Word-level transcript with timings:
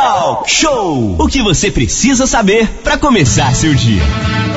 Talk 0.00 0.50
Show. 0.50 1.16
O 1.18 1.28
que 1.28 1.42
você 1.42 1.70
precisa 1.70 2.26
saber 2.26 2.66
para 2.82 2.96
começar 2.96 3.54
seu 3.54 3.74
dia. 3.74 4.00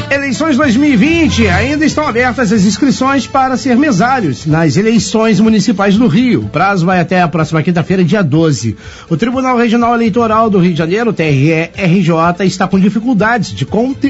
Eleições 0.09 0.55
2020 0.55 1.49
ainda 1.49 1.85
estão 1.85 2.07
abertas 2.07 2.53
as 2.53 2.63
inscrições 2.63 3.27
para 3.27 3.57
ser 3.57 3.75
mesários 3.75 4.45
nas 4.45 4.77
eleições 4.77 5.41
municipais 5.41 5.97
do 5.97 6.07
Rio. 6.07 6.45
O 6.45 6.47
prazo 6.47 6.85
vai 6.85 7.01
até 7.01 7.21
a 7.21 7.27
próxima 7.27 7.61
quinta-feira, 7.61 8.05
dia 8.05 8.23
12. 8.23 8.77
O 9.09 9.17
Tribunal 9.17 9.57
Regional 9.57 9.93
Eleitoral 9.95 10.49
do 10.49 10.59
Rio 10.59 10.71
de 10.71 10.77
Janeiro, 10.77 11.11
TRE-RJ, 11.11 12.45
está 12.45 12.65
com 12.65 12.79
dificuldades 12.79 13.53
de, 13.53 13.67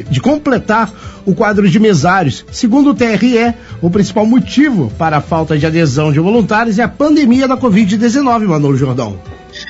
de 0.07 0.21
completar 0.21 0.91
o 1.25 1.33
quadro 1.33 1.67
de 1.67 1.79
mesários. 1.79 2.45
Segundo 2.51 2.91
o 2.91 2.93
TRE, 2.93 3.55
o 3.81 3.89
principal 3.89 4.27
motivo 4.27 4.91
para 4.99 5.17
a 5.17 5.21
falta 5.21 5.57
de 5.57 5.65
adesão 5.65 6.13
de 6.13 6.19
voluntários 6.19 6.77
é 6.77 6.83
a 6.83 6.87
pandemia 6.87 7.47
da 7.47 7.57
Covid-19, 7.57 8.45
Manolo 8.45 8.77
Jordão. 8.77 9.17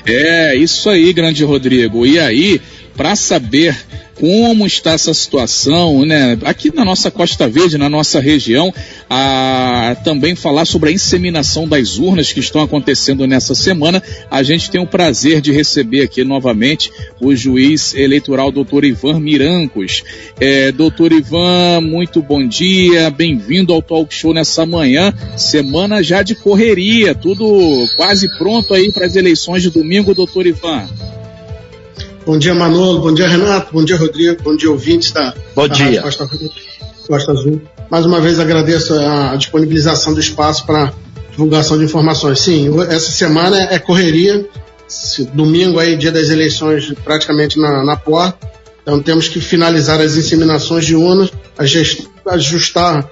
É, 0.06 0.54
isso 0.54 0.88
aí, 0.90 1.12
grande 1.12 1.44
Rodrigo. 1.44 2.06
E 2.06 2.18
aí, 2.18 2.60
para 2.96 3.16
saber 3.16 3.76
como 4.14 4.66
está 4.66 4.92
essa 4.92 5.12
situação, 5.12 6.04
né? 6.04 6.38
Aqui 6.44 6.74
na 6.74 6.84
nossa 6.84 7.10
Costa 7.10 7.48
Verde, 7.48 7.76
na 7.76 7.88
nossa 7.88 8.20
região, 8.20 8.72
a, 9.10 9.96
também 10.04 10.34
falar 10.34 10.64
sobre 10.64 10.90
a 10.90 10.92
inseminação 10.92 11.66
das 11.66 11.98
urnas 11.98 12.32
que 12.32 12.40
estão 12.40 12.62
acontecendo 12.62 13.26
nessa 13.26 13.54
semana. 13.54 14.02
A 14.30 14.42
gente 14.42 14.70
tem 14.70 14.80
o 14.80 14.86
prazer 14.86 15.40
de 15.40 15.52
receber 15.52 16.02
aqui 16.02 16.22
novamente 16.24 16.90
o 17.20 17.34
juiz 17.34 17.94
eleitoral 17.94 18.52
doutor 18.52 18.84
Ivan 18.84 19.20
Mirancos. 19.20 20.02
É, 20.40 20.70
doutor 20.70 21.12
Ivan, 21.12 21.80
muito 21.80 22.22
bom 22.22 22.46
dia, 22.46 23.10
bem-vindo 23.10 23.72
ao 23.72 23.82
Talk 23.82 24.14
Show 24.14 24.32
nessa 24.32 24.64
manhã, 24.64 25.12
semana 25.36 26.02
já 26.02 26.22
de 26.22 26.34
correria, 26.34 27.14
tudo 27.14 27.44
quase 27.96 28.28
pronto 28.38 28.74
aí 28.74 28.92
para 28.92 29.06
as 29.06 29.16
eleições 29.16 29.62
de 29.62 29.70
domingo, 29.70 30.14
doutor 30.14 30.46
Ivan. 30.46 30.88
Bom 32.26 32.38
dia, 32.38 32.54
Manolo. 32.54 33.00
Bom 33.00 33.12
dia, 33.12 33.28
Renato. 33.28 33.72
Bom 33.72 33.84
dia, 33.84 33.96
Rodrigo. 33.96 34.42
Bom 34.42 34.56
dia, 34.56 34.70
ouvintes 34.70 35.12
da, 35.12 35.34
Bom 35.54 35.68
da 35.68 35.74
dia. 35.74 36.00
Costa, 36.00 36.28
Costa 37.06 37.32
Azul. 37.32 37.60
Mais 37.90 38.06
uma 38.06 38.20
vez 38.20 38.40
agradeço 38.40 38.94
a 38.94 39.36
disponibilização 39.36 40.14
do 40.14 40.20
espaço 40.20 40.64
para 40.64 40.92
divulgação 41.30 41.76
de 41.76 41.84
informações. 41.84 42.40
Sim, 42.40 42.70
essa 42.88 43.10
semana 43.10 43.60
é 43.70 43.78
correria. 43.78 44.48
Domingo 45.34 45.78
aí, 45.78 45.96
dia 45.96 46.10
das 46.10 46.30
eleições, 46.30 46.92
praticamente 47.04 47.58
na, 47.58 47.84
na 47.84 47.96
porta. 47.96 48.38
Então 48.82 49.00
temos 49.02 49.28
que 49.28 49.40
finalizar 49.40 50.00
as 50.00 50.16
inseminações 50.16 50.86
de 50.86 50.94
urnas, 50.94 51.30
ajustar 52.26 53.08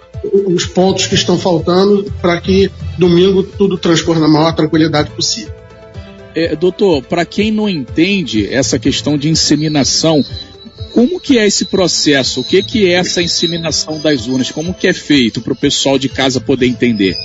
os 0.46 0.66
pontos 0.66 1.06
que 1.06 1.14
estão 1.14 1.38
faltando 1.38 2.10
para 2.20 2.40
que 2.40 2.70
domingo 2.98 3.42
tudo 3.42 3.76
transcorra 3.76 4.20
na 4.20 4.28
maior 4.28 4.52
tranquilidade 4.54 5.10
possível. 5.10 5.52
É, 6.34 6.56
doutor, 6.56 7.02
para 7.02 7.24
quem 7.24 7.50
não 7.50 7.68
entende 7.68 8.52
essa 8.52 8.78
questão 8.78 9.18
de 9.18 9.28
inseminação, 9.28 10.24
como 10.92 11.20
que 11.20 11.38
é 11.38 11.46
esse 11.46 11.66
processo? 11.66 12.40
O 12.40 12.44
que, 12.44 12.62
que 12.62 12.86
é 12.86 12.94
essa 12.94 13.22
inseminação 13.22 13.98
das 13.98 14.26
urnas? 14.26 14.50
Como 14.50 14.74
que 14.74 14.86
é 14.86 14.92
feito 14.92 15.40
para 15.40 15.52
o 15.52 15.56
pessoal 15.56 15.98
de 15.98 16.08
casa 16.08 16.40
poder 16.40 16.66
entender? 16.66 17.16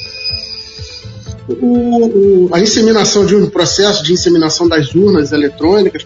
O, 1.47 2.47
o, 2.47 2.49
a 2.53 2.59
inseminação 2.59 3.25
de 3.25 3.35
um 3.35 3.49
processo 3.49 4.03
de 4.03 4.11
inseminação 4.11 4.67
das 4.67 4.93
urnas 4.93 5.31
eletrônicas 5.31 6.05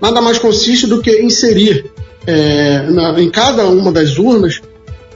nada 0.00 0.20
mais 0.20 0.38
consiste 0.38 0.86
do 0.86 1.00
que 1.00 1.22
inserir 1.22 1.90
é, 2.26 2.82
na, 2.90 3.20
em 3.20 3.30
cada 3.30 3.66
uma 3.68 3.90
das 3.90 4.18
urnas 4.18 4.60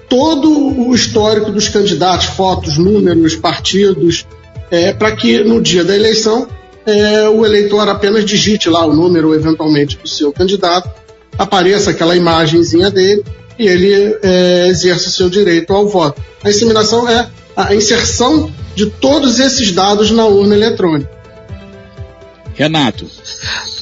todo 0.08 0.50
o 0.50 0.94
histórico 0.94 1.50
dos 1.50 1.68
candidatos, 1.68 2.26
fotos, 2.26 2.78
números, 2.78 3.34
partidos, 3.34 4.24
é, 4.70 4.92
para 4.92 5.14
que 5.14 5.40
no 5.40 5.60
dia 5.60 5.84
da 5.84 5.94
eleição 5.94 6.46
é, 6.86 7.28
o 7.28 7.44
eleitor 7.44 7.88
apenas 7.88 8.24
digite 8.24 8.68
lá 8.68 8.86
o 8.86 8.94
número, 8.94 9.34
eventualmente, 9.34 9.98
do 9.98 10.08
seu 10.08 10.32
candidato, 10.32 10.88
apareça 11.36 11.90
aquela 11.90 12.16
imagenzinha 12.16 12.90
dele 12.90 13.24
e 13.58 13.66
ele 13.66 14.18
é, 14.22 14.68
exerça 14.68 15.10
seu 15.10 15.28
direito 15.28 15.72
ao 15.72 15.88
voto. 15.88 16.22
A 16.42 16.50
inseminação 16.50 17.08
é 17.08 17.28
a 17.56 17.74
inserção 17.74 18.52
de 18.74 18.86
todos 18.86 19.40
esses 19.40 19.72
dados 19.72 20.10
na 20.10 20.26
urna 20.26 20.54
eletrônica. 20.54 21.16
Renato. 22.54 23.06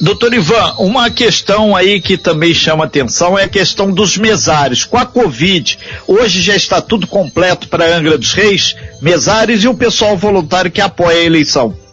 Doutor 0.01 0.33
Ivan, 0.33 0.75
uma 0.79 1.09
questão 1.09 1.73
aí 1.73 2.01
que 2.01 2.17
também 2.17 2.53
chama 2.53 2.83
atenção 2.83 3.39
é 3.39 3.43
a 3.43 3.49
questão 3.49 3.89
dos 3.89 4.17
mesários. 4.17 4.83
Com 4.83 4.97
a 4.97 5.05
Covid, 5.05 5.79
hoje 6.05 6.41
já 6.41 6.55
está 6.55 6.81
tudo 6.81 7.07
completo 7.07 7.69
para 7.69 7.97
Angra 7.97 8.17
dos 8.17 8.33
Reis, 8.33 8.75
mesários 9.01 9.63
e 9.63 9.67
o 9.69 9.73
pessoal 9.73 10.17
voluntário 10.17 10.69
que 10.69 10.81
apoia 10.81 11.19
a 11.19 11.23
eleição. 11.23 11.84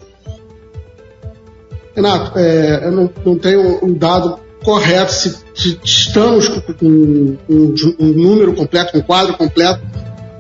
Renato, 1.95 2.39
é, 2.39 2.87
eu 2.87 2.93
não, 2.93 3.11
não, 3.25 3.39
tenho 3.39 3.85
um 3.85 3.93
dado 3.93 4.39
correto 4.65 5.13
se, 5.13 5.37
estamos 5.85 6.49
com, 6.49 6.61
com, 6.61 7.37
com, 7.47 7.75
um 7.99 8.13
número 8.13 8.55
completo, 8.55 8.93
com 8.93 8.99
um 8.99 9.03
quadro 9.03 9.37
completo, 9.37 9.81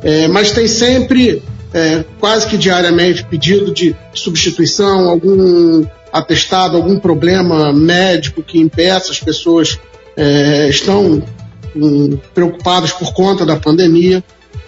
é, 0.02 0.28
mas 0.28 0.52
tem 0.52 0.66
sempre, 0.66 1.42
é, 1.74 2.04
quase 2.18 2.46
que 2.46 2.56
diariamente, 2.56 3.24
pedido 3.24 3.72
de 3.72 3.94
substituição, 4.14 5.08
algum 5.08 5.84
atestado, 6.12 6.76
algum 6.76 6.98
problema 6.98 7.72
médico 7.72 8.42
que 8.42 8.58
impeça 8.58 9.10
as 9.10 9.20
pessoas 9.20 9.78
é, 10.16 10.68
estão 10.68 11.22
um, 11.74 12.18
preocupadas 12.34 12.92
por 12.92 13.12
conta 13.12 13.44
da 13.46 13.56
pandemia. 13.56 14.22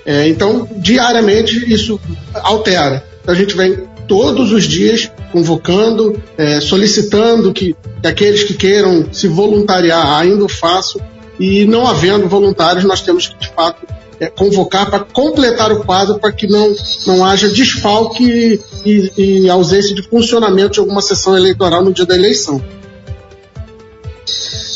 É, 0.07 0.29
então, 0.29 0.69
diariamente 0.77 1.73
isso 1.73 2.01
altera. 2.35 3.05
Então, 3.23 3.35
a 3.35 3.37
gente 3.37 3.55
vem 3.57 3.79
todos 4.07 4.53
os 4.53 4.65
dias 4.65 5.11
convocando, 5.33 6.21
é, 6.37 6.61
solicitando 6.61 7.53
que, 7.53 7.75
que, 8.01 8.09
aqueles 8.09 8.45
que 8.45 8.55
queiram 8.55 9.13
se 9.13 9.29
voluntariar 9.29 10.19
ainda 10.19 10.45
o 10.45 10.49
façam. 10.49 11.01
E 11.39 11.65
não 11.65 11.87
havendo 11.87 12.29
voluntários, 12.29 12.85
nós 12.85 13.01
temos 13.01 13.29
que, 13.29 13.39
de 13.39 13.49
fato, 13.49 13.85
é, 14.21 14.27
convocar 14.27 14.89
para 14.89 15.01
completar 15.01 15.73
o 15.73 15.85
quadro 15.85 16.19
para 16.19 16.33
que 16.33 16.47
não, 16.47 16.75
não 17.07 17.25
haja 17.25 17.49
desfalque 17.49 18.61
e, 18.85 19.13
e 19.17 19.51
ausência 19.51 19.95
de 19.95 20.03
funcionamento 20.03 20.75
de 20.75 20.81
alguma 20.81 21.03
sessão 21.03 21.37
eleitoral 21.37 21.83
no 21.83 21.93
dia 21.93 22.07
da 22.07 22.15
eleição. 22.15 22.63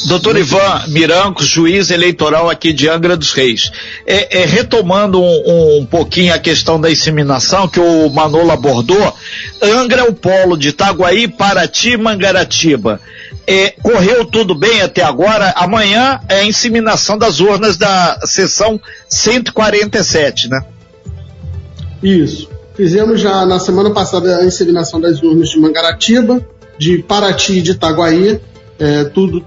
Doutor 0.09 0.39
Ivan 0.39 0.85
Mirancos, 0.89 1.47
juiz 1.47 1.91
eleitoral 1.91 2.49
aqui 2.49 2.73
de 2.73 2.89
Angra 2.89 3.15
dos 3.15 3.35
Reis. 3.35 3.71
É, 4.07 4.41
é 4.41 4.47
retomando 4.47 5.21
um, 5.21 5.81
um, 5.81 5.87
pouquinho 5.87 6.33
a 6.33 6.39
questão 6.39 6.81
da 6.81 6.91
inseminação 6.91 7.69
que 7.69 7.79
o 7.79 8.09
Manolo 8.09 8.51
abordou, 8.51 9.15
Angra 9.61 10.01
é 10.01 10.05
o 10.09 10.15
polo 10.15 10.57
de 10.57 10.69
Itaguaí, 10.69 11.29
Paraty, 11.29 11.99
Mangaratiba. 11.99 12.99
É, 13.47 13.75
correu 13.83 14.25
tudo 14.25 14.55
bem 14.55 14.81
até 14.81 15.03
agora. 15.03 15.53
Amanhã 15.55 16.21
é 16.27 16.37
a 16.37 16.45
inseminação 16.45 17.19
das 17.19 17.39
urnas 17.39 17.77
da 17.77 18.19
sessão 18.25 18.81
147, 19.11 20.49
né? 20.49 20.63
Isso. 22.03 22.49
Fizemos 22.75 23.21
já 23.21 23.45
na 23.45 23.59
semana 23.59 23.91
passada 23.91 24.39
a 24.39 24.45
inseminação 24.47 24.99
das 24.99 25.23
urnas 25.23 25.51
de 25.51 25.61
Mangaratiba, 25.61 26.41
de 26.79 27.03
Paraty 27.03 27.59
e 27.59 27.63
de 27.63 27.73
Itaguaí. 27.73 28.41
É, 28.79 29.05
tudo 29.05 29.45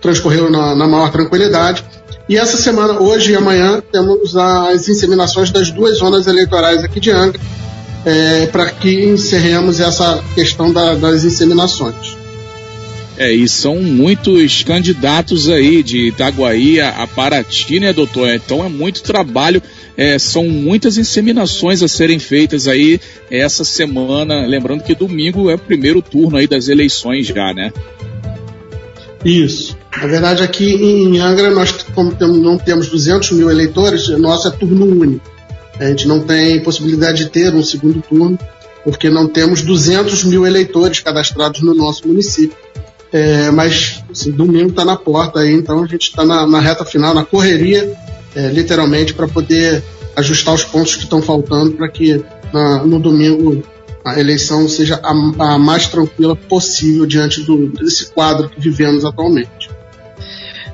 transcorreu 0.00 0.50
na, 0.50 0.74
na 0.74 0.86
maior 0.86 1.10
tranquilidade. 1.10 1.84
E 2.28 2.36
essa 2.36 2.56
semana, 2.58 3.00
hoje 3.00 3.32
e 3.32 3.36
amanhã, 3.36 3.82
temos 3.90 4.36
as 4.36 4.88
inseminações 4.88 5.50
das 5.50 5.70
duas 5.70 5.98
zonas 5.98 6.26
eleitorais 6.26 6.84
aqui 6.84 7.00
de 7.00 7.10
Angra, 7.10 7.40
é, 8.04 8.46
para 8.46 8.70
que 8.70 9.06
encerremos 9.06 9.80
essa 9.80 10.22
questão 10.34 10.72
da, 10.72 10.94
das 10.94 11.24
inseminações. 11.24 12.16
É, 13.18 13.32
e 13.32 13.48
são 13.48 13.76
muitos 13.76 14.62
candidatos 14.62 15.48
aí 15.48 15.82
de 15.82 16.06
Itaguaí 16.06 16.80
a, 16.80 17.02
a 17.02 17.06
Paraty, 17.06 17.80
né, 17.80 17.92
doutor? 17.92 18.28
Então 18.28 18.64
é 18.64 18.68
muito 18.68 19.02
trabalho, 19.02 19.60
é, 19.96 20.20
são 20.20 20.44
muitas 20.48 20.96
inseminações 20.96 21.82
a 21.82 21.88
serem 21.88 22.20
feitas 22.20 22.68
aí 22.68 23.00
essa 23.28 23.64
semana. 23.64 24.46
Lembrando 24.46 24.84
que 24.84 24.94
domingo 24.94 25.50
é 25.50 25.54
o 25.54 25.58
primeiro 25.58 26.00
turno 26.00 26.36
aí 26.36 26.46
das 26.46 26.68
eleições 26.68 27.26
já, 27.26 27.52
né? 27.52 27.72
Isso. 29.28 29.76
Na 29.94 30.06
verdade, 30.06 30.42
aqui 30.42 30.74
em 30.74 31.18
Angra, 31.20 31.50
nós, 31.50 31.70
como 31.94 32.14
não 32.38 32.56
temos 32.56 32.88
200 32.88 33.32
mil 33.32 33.50
eleitores, 33.50 34.08
nosso 34.18 34.48
é 34.48 34.50
turno 34.50 34.86
único. 34.86 35.28
A 35.78 35.84
gente 35.84 36.08
não 36.08 36.20
tem 36.20 36.62
possibilidade 36.62 37.24
de 37.24 37.30
ter 37.30 37.54
um 37.54 37.62
segundo 37.62 38.00
turno, 38.00 38.38
porque 38.82 39.10
não 39.10 39.28
temos 39.28 39.60
200 39.60 40.24
mil 40.24 40.46
eleitores 40.46 41.00
cadastrados 41.00 41.60
no 41.60 41.74
nosso 41.74 42.08
município. 42.08 42.56
É, 43.12 43.50
mas 43.50 44.02
assim, 44.10 44.30
domingo 44.30 44.70
está 44.70 44.84
na 44.84 44.96
porta 44.96 45.40
aí, 45.40 45.52
então 45.52 45.82
a 45.82 45.86
gente 45.86 46.08
está 46.08 46.24
na, 46.24 46.46
na, 46.46 46.60
reta 46.60 46.84
final, 46.84 47.14
na 47.14 47.24
correria, 47.24 47.94
é, 48.34 48.48
literalmente, 48.48 49.14
para 49.14 49.28
poder 49.28 49.82
ajustar 50.16 50.54
os 50.54 50.64
pontos 50.64 50.96
que 50.96 51.04
estão 51.04 51.22
faltando 51.22 51.72
para 51.72 51.88
que 51.88 52.22
na, 52.52 52.84
no 52.84 52.98
domingo 52.98 53.62
a 54.10 54.20
eleição 54.20 54.68
seja 54.68 55.00
a, 55.02 55.54
a 55.54 55.58
mais 55.58 55.86
tranquila 55.86 56.34
possível 56.34 57.06
diante 57.06 57.42
do, 57.42 57.68
desse 57.68 58.10
quadro 58.10 58.48
que 58.48 58.60
vivemos 58.60 59.04
atualmente. 59.04 59.70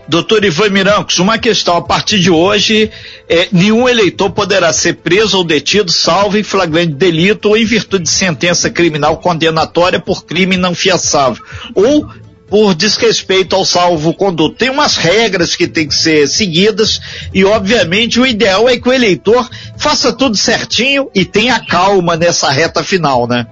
Doutor 0.06 0.44
Ivan 0.44 0.68
Mirancos, 0.68 1.18
uma 1.18 1.38
questão. 1.38 1.76
A 1.76 1.82
partir 1.82 2.18
de 2.18 2.30
hoje, 2.30 2.90
é, 3.28 3.48
nenhum 3.50 3.88
eleitor 3.88 4.30
poderá 4.30 4.72
ser 4.72 4.96
preso 4.96 5.38
ou 5.38 5.44
detido, 5.44 5.90
salvo 5.90 6.36
em 6.36 6.42
flagrante 6.42 6.92
delito 6.92 7.48
ou 7.48 7.56
em 7.56 7.64
virtude 7.64 8.04
de 8.04 8.10
sentença 8.10 8.68
criminal 8.68 9.16
condenatória 9.16 9.98
por 9.98 10.24
crime 10.26 10.58
não 10.58 10.74
fiaçável, 10.74 11.42
ou 11.74 12.06
por 12.54 12.72
desrespeito 12.72 13.56
ao 13.56 13.64
salvo-conduto. 13.64 14.54
Tem 14.54 14.70
umas 14.70 14.96
regras 14.96 15.56
que 15.56 15.66
tem 15.66 15.88
que 15.88 15.94
ser 15.96 16.28
seguidas 16.28 17.00
e, 17.34 17.44
obviamente, 17.44 18.20
o 18.20 18.24
ideal 18.24 18.68
é 18.68 18.78
que 18.78 18.88
o 18.88 18.92
eleitor 18.92 19.50
faça 19.76 20.12
tudo 20.12 20.36
certinho 20.36 21.10
e 21.12 21.24
tenha 21.24 21.58
calma 21.58 22.14
nessa 22.14 22.48
reta 22.50 22.84
final, 22.84 23.26
né? 23.26 23.44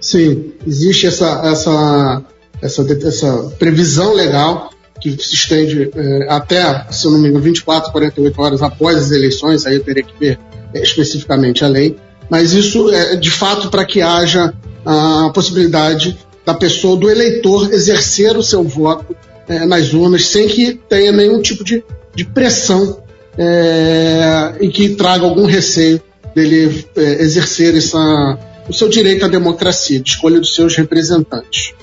Sim, 0.00 0.54
existe 0.66 1.06
essa, 1.06 1.42
essa, 1.44 2.22
essa, 2.62 2.82
essa 3.06 3.52
previsão 3.58 4.14
legal 4.14 4.70
que 5.02 5.10
se 5.22 5.34
estende 5.34 5.90
é, 5.94 6.28
até, 6.30 6.86
se 6.90 7.04
eu 7.04 7.10
não 7.10 7.18
me 7.18 7.28
engano, 7.28 7.44
24, 7.44 7.92
48 7.92 8.40
horas 8.40 8.62
após 8.62 8.96
as 8.96 9.10
eleições, 9.10 9.66
aí 9.66 9.74
eu 9.74 9.84
teria 9.84 10.02
que 10.02 10.18
ver 10.18 10.38
é, 10.72 10.80
especificamente 10.80 11.62
a 11.62 11.68
lei, 11.68 11.94
mas 12.30 12.54
isso 12.54 12.90
é 12.90 13.16
de 13.16 13.30
fato 13.30 13.68
para 13.68 13.84
que 13.84 14.00
haja 14.00 14.54
a 14.82 15.30
possibilidade 15.34 16.16
da 16.48 16.54
pessoa, 16.54 16.96
do 16.96 17.10
eleitor, 17.10 17.70
exercer 17.74 18.34
o 18.34 18.42
seu 18.42 18.64
voto 18.64 19.14
é, 19.46 19.66
nas 19.66 19.92
urnas 19.92 20.28
sem 20.28 20.48
que 20.48 20.80
tenha 20.88 21.12
nenhum 21.12 21.42
tipo 21.42 21.62
de, 21.62 21.84
de 22.14 22.24
pressão 22.24 23.02
é, 23.36 24.54
e 24.58 24.68
que 24.68 24.94
traga 24.94 25.26
algum 25.26 25.44
receio 25.44 26.00
dele 26.34 26.86
é, 26.96 27.22
exercer 27.22 27.76
essa, 27.76 28.38
o 28.66 28.72
seu 28.72 28.88
direito 28.88 29.26
à 29.26 29.28
democracia, 29.28 30.00
de 30.00 30.08
escolha 30.08 30.40
dos 30.40 30.54
seus 30.54 30.74
representantes. 30.74 31.74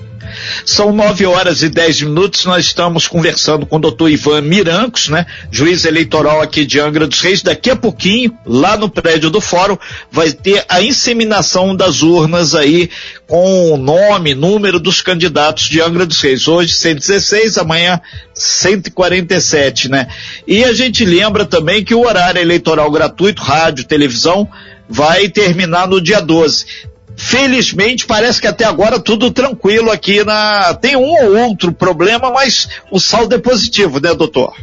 São 0.64 0.92
nove 0.92 1.26
horas 1.26 1.62
e 1.62 1.68
dez 1.68 2.00
minutos, 2.00 2.44
nós 2.44 2.66
estamos 2.66 3.06
conversando 3.06 3.66
com 3.66 3.76
o 3.76 3.80
doutor 3.80 4.10
Ivan 4.10 4.40
Mirancos, 4.42 5.08
né? 5.08 5.26
Juiz 5.50 5.84
eleitoral 5.84 6.40
aqui 6.40 6.64
de 6.64 6.80
Angra 6.80 7.06
dos 7.06 7.20
Reis. 7.20 7.42
Daqui 7.42 7.70
a 7.70 7.76
pouquinho, 7.76 8.36
lá 8.44 8.76
no 8.76 8.88
prédio 8.88 9.30
do 9.30 9.40
fórum, 9.40 9.76
vai 10.10 10.32
ter 10.32 10.64
a 10.68 10.82
inseminação 10.82 11.74
das 11.74 12.02
urnas 12.02 12.54
aí 12.54 12.90
com 13.26 13.72
o 13.72 13.76
nome, 13.76 14.34
número 14.34 14.78
dos 14.78 15.00
candidatos 15.02 15.68
de 15.68 15.80
Angra 15.80 16.06
dos 16.06 16.20
Reis. 16.20 16.46
Hoje 16.46 16.74
116, 16.74 17.58
amanhã 17.58 18.00
147, 18.34 19.88
né? 19.88 20.06
E 20.46 20.64
a 20.64 20.72
gente 20.72 21.04
lembra 21.04 21.44
também 21.44 21.84
que 21.84 21.94
o 21.94 22.06
horário 22.06 22.40
eleitoral 22.40 22.90
gratuito, 22.90 23.42
rádio, 23.42 23.84
televisão, 23.84 24.48
vai 24.88 25.28
terminar 25.28 25.88
no 25.88 26.00
dia 26.00 26.20
12. 26.20 26.66
Felizmente, 27.16 28.06
parece 28.06 28.40
que 28.40 28.46
até 28.46 28.64
agora 28.64 29.00
tudo 29.00 29.30
tranquilo 29.30 29.90
aqui 29.90 30.22
na. 30.22 30.74
Tem 30.74 30.96
um 30.96 31.24
ou 31.24 31.36
outro 31.48 31.72
problema, 31.72 32.30
mas 32.30 32.68
o 32.90 33.00
saldo 33.00 33.34
é 33.34 33.38
positivo, 33.38 33.98
né, 33.98 34.14
doutor? 34.14 34.54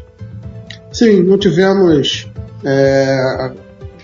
Sim, 0.92 1.24
não 1.24 1.40
tivemos 1.40 2.28
é, 2.64 3.52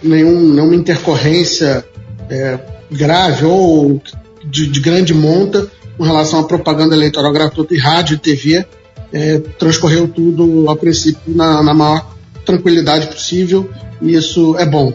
nenhum, 0.02 0.54
nenhuma 0.54 0.76
intercorrência 0.76 1.86
é, 2.28 2.60
grave 2.92 3.46
ou 3.46 4.02
de, 4.44 4.66
de, 4.66 4.80
grande 4.80 5.14
monta 5.14 5.70
com 5.96 6.04
relação 6.04 6.40
à 6.40 6.44
propaganda 6.44 6.96
eleitoral 6.96 7.32
gratuita 7.32 7.76
em 7.76 7.78
rádio 7.78 8.16
e 8.16 8.18
TV. 8.18 8.66
É, 9.14 9.40
transcorreu 9.60 10.08
tudo, 10.08 10.70
a 10.70 10.76
princípio, 10.76 11.22
na, 11.28 11.62
na 11.62 11.74
maior 11.74 12.16
tranquilidade 12.46 13.08
possível, 13.08 13.70
e 14.02 14.16
isso 14.16 14.56
é 14.58 14.66
bom. 14.66 14.94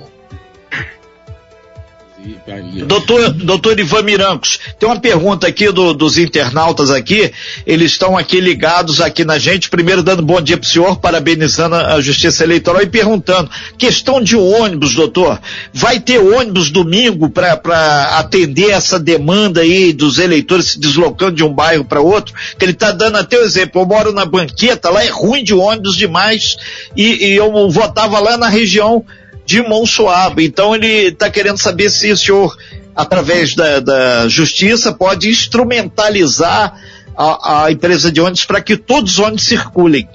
Doutor, 2.87 3.33
doutor 3.33 3.79
Ivan 3.79 4.03
Mirancos, 4.03 4.59
tem 4.79 4.89
uma 4.89 4.99
pergunta 4.99 5.47
aqui 5.47 5.71
do, 5.71 5.93
dos 5.93 6.17
internautas 6.17 6.91
aqui, 6.91 7.31
eles 7.67 7.93
estão 7.93 8.17
aqui 8.17 8.41
ligados 8.41 9.01
aqui 9.01 9.25
na 9.25 9.39
gente, 9.39 9.69
primeiro 9.69 10.03
dando 10.03 10.23
bom 10.23 10.41
dia 10.41 10.57
para 10.57 10.65
o 10.65 10.69
senhor, 10.69 10.97
parabenizando 10.97 11.75
a 11.75 12.01
Justiça 12.01 12.43
Eleitoral 12.43 12.83
e 12.83 12.87
perguntando, 12.87 13.51
questão 13.77 14.23
de 14.23 14.37
ônibus, 14.37 14.95
doutor, 14.95 15.39
vai 15.73 16.01
ter 16.01 16.19
ônibus 16.19 16.71
domingo 16.71 17.29
para 17.29 18.19
atender 18.19 18.71
essa 18.71 18.99
demanda 18.99 19.61
aí 19.61 19.93
dos 19.93 20.19
eleitores 20.19 20.73
se 20.73 20.81
deslocando 20.81 21.37
de 21.37 21.45
um 21.45 21.53
bairro 21.53 21.85
para 21.85 22.01
outro? 22.01 22.35
Que 22.59 22.65
ele 22.65 22.73
está 22.73 22.91
dando 22.91 23.19
até 23.19 23.39
o 23.39 23.45
exemplo, 23.45 23.83
eu 23.83 23.87
moro 23.87 24.13
na 24.13 24.25
banqueta, 24.25 24.89
lá 24.89 25.05
é 25.05 25.09
ruim 25.09 25.45
de 25.45 25.53
ônibus 25.53 25.97
demais 25.97 26.57
e, 26.97 27.27
e 27.27 27.37
eu 27.37 27.71
votava 27.71 28.19
lá 28.19 28.39
na 28.39 28.49
região 28.49 29.05
de 29.45 29.63
Monsuaba. 29.63 30.43
Então 30.43 30.75
ele 30.75 31.09
está 31.09 31.31
querendo 31.31 31.59
saber 31.59 31.91
se 31.91 32.11
o 32.11 32.17
senhor, 32.17 32.57
através 32.95 33.55
da, 33.55 33.81
da 33.81 34.29
justiça, 34.29 34.93
pode 34.93 35.29
instrumentalizar 35.29 36.81
a, 37.17 37.65
a 37.65 37.73
empresa 37.73 38.11
de 38.11 38.21
ônibus 38.21 38.45
para 38.45 38.61
que 38.61 38.77
todos 38.77 39.13
os 39.13 39.19
ônibus 39.19 39.45
circulem. 39.45 40.09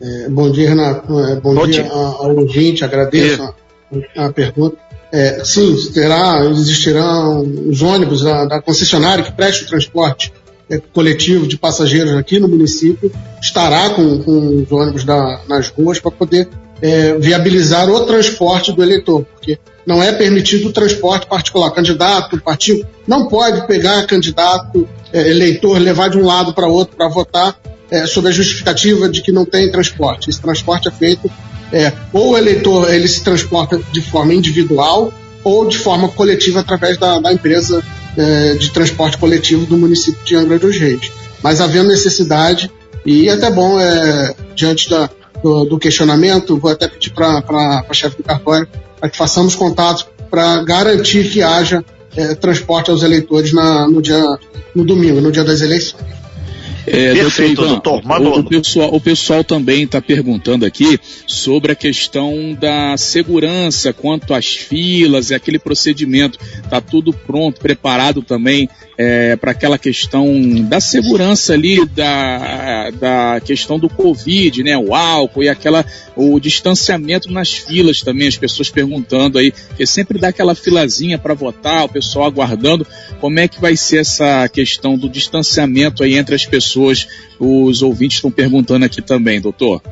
É, 0.00 0.28
bom 0.28 0.50
dia, 0.50 0.70
Renato. 0.70 1.20
É, 1.20 1.36
bom, 1.36 1.54
bom, 1.54 1.66
dia, 1.66 1.82
dia. 1.82 1.92
ao 1.92 2.34
ouvinte, 2.34 2.84
agradeço 2.84 3.42
a, 4.16 4.26
a, 4.26 4.32
pergunta. 4.32 4.76
É, 5.12 5.44
sim, 5.44 5.76
terá, 5.92 6.44
existirão 6.46 7.42
os 7.42 7.82
ônibus 7.82 8.22
da, 8.22 8.46
da 8.46 8.62
concessionária 8.62 9.24
que 9.24 9.32
presta 9.32 9.64
o 9.64 9.68
transporte 9.68 10.32
é, 10.70 10.78
coletivo 10.78 11.46
de 11.46 11.58
passageiros 11.58 12.14
aqui 12.14 12.38
no 12.38 12.48
município, 12.48 13.12
estará 13.42 13.90
com, 13.90 14.22
com 14.22 14.62
os 14.62 14.70
ônibus 14.70 15.04
da, 15.04 15.40
nas 15.48 15.68
ruas 15.68 15.98
para 15.98 16.12
poder 16.12 16.48
é, 16.82 17.14
viabilizar 17.18 17.88
o 17.88 18.06
transporte 18.06 18.72
do 18.72 18.82
eleitor, 18.82 19.24
porque 19.34 19.58
não 19.86 20.02
é 20.02 20.12
permitido 20.12 20.68
o 20.68 20.72
transporte 20.72 21.26
particular. 21.26 21.72
Candidato, 21.72 22.40
partido, 22.40 22.86
não 23.06 23.26
pode 23.26 23.66
pegar 23.66 24.06
candidato, 24.06 24.88
é, 25.12 25.28
eleitor, 25.30 25.78
levar 25.78 26.08
de 26.08 26.18
um 26.18 26.24
lado 26.24 26.54
para 26.54 26.66
outro 26.66 26.96
para 26.96 27.08
votar 27.08 27.58
é, 27.90 28.06
sob 28.06 28.28
a 28.28 28.30
justificativa 28.30 29.08
de 29.08 29.20
que 29.22 29.32
não 29.32 29.44
tem 29.44 29.70
transporte. 29.70 30.30
Esse 30.30 30.40
transporte 30.40 30.88
é 30.88 30.90
feito, 30.90 31.30
é, 31.72 31.92
ou 32.12 32.32
o 32.32 32.38
eleitor 32.38 32.92
ele 32.92 33.08
se 33.08 33.22
transporta 33.22 33.80
de 33.92 34.00
forma 34.00 34.34
individual 34.34 35.12
ou 35.42 35.66
de 35.66 35.78
forma 35.78 36.08
coletiva 36.08 36.60
através 36.60 36.98
da, 36.98 37.18
da 37.18 37.32
empresa 37.32 37.82
é, 38.16 38.54
de 38.54 38.70
transporte 38.70 39.16
coletivo 39.16 39.66
do 39.66 39.76
município 39.76 40.22
de 40.24 40.36
Angra 40.36 40.58
dos 40.58 40.78
Reis. 40.78 41.10
Mas 41.42 41.60
havendo 41.60 41.88
necessidade, 41.88 42.70
e 43.04 43.28
é 43.28 43.32
até 43.32 43.50
bom, 43.50 43.80
é, 43.80 44.34
diante 44.54 44.90
da, 44.90 45.08
do, 45.42 45.64
do 45.64 45.78
questionamento, 45.78 46.58
vou 46.58 46.70
até 46.70 46.88
pedir 46.88 47.10
para 47.10 47.84
a 47.88 47.94
chefe 47.94 48.16
do 48.16 48.22
cartório 48.22 48.68
para 48.98 49.08
que 49.08 49.16
façamos 49.16 49.54
contatos 49.54 50.06
para 50.30 50.62
garantir 50.62 51.30
que 51.30 51.42
haja 51.42 51.84
é, 52.16 52.34
transporte 52.34 52.90
aos 52.90 53.02
eleitores 53.02 53.52
na, 53.52 53.88
no, 53.88 54.02
dia, 54.02 54.22
no 54.74 54.84
domingo, 54.84 55.20
no 55.20 55.32
dia 55.32 55.44
das 55.44 55.60
eleições. 55.60 56.19
É, 56.86 57.12
Perfeito, 57.14 57.66
doutor, 57.66 58.02
doutor 58.02 58.20
o, 58.20 58.40
o, 58.40 58.44
pessoal, 58.44 58.94
o 58.94 59.00
pessoal 59.00 59.44
também 59.44 59.84
está 59.84 60.00
perguntando 60.00 60.64
aqui 60.64 60.98
sobre 61.26 61.72
a 61.72 61.74
questão 61.74 62.56
da 62.58 62.96
segurança 62.96 63.92
quanto 63.92 64.32
às 64.32 64.46
filas 64.46 65.30
e 65.30 65.34
aquele 65.34 65.58
procedimento. 65.58 66.38
Está 66.62 66.80
tudo 66.80 67.12
pronto, 67.12 67.60
preparado 67.60 68.22
também 68.22 68.68
é, 68.96 69.36
para 69.36 69.52
aquela 69.52 69.78
questão 69.78 70.26
da 70.68 70.80
segurança 70.80 71.54
ali, 71.54 71.86
da, 71.86 72.90
da 72.90 73.40
questão 73.40 73.78
do 73.78 73.88
Covid, 73.88 74.62
né? 74.62 74.76
O 74.76 74.94
álcool 74.94 75.42
e 75.42 75.48
aquela, 75.48 75.84
o 76.14 76.38
distanciamento 76.38 77.32
nas 77.32 77.50
filas 77.50 78.02
também, 78.02 78.28
as 78.28 78.36
pessoas 78.36 78.68
perguntando 78.68 79.38
aí, 79.38 79.52
porque 79.52 79.86
sempre 79.86 80.18
dá 80.18 80.28
aquela 80.28 80.54
filazinha 80.54 81.18
para 81.18 81.32
votar, 81.32 81.84
o 81.84 81.88
pessoal 81.88 82.26
aguardando. 82.26 82.86
Como 83.20 83.38
é 83.38 83.48
que 83.48 83.60
vai 83.60 83.76
ser 83.76 84.00
essa 84.00 84.48
questão 84.48 84.98
do 84.98 85.08
distanciamento 85.08 86.02
aí 86.02 86.16
entre 86.16 86.34
as 86.34 86.44
pessoas? 86.44 86.70
Os 87.38 87.82
ouvintes 87.82 88.18
estão 88.18 88.30
perguntando 88.30 88.84
aqui 88.84 89.02
também, 89.02 89.40
doutor. 89.40 89.82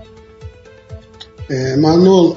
É, 1.48 1.76
Manolo, 1.76 2.36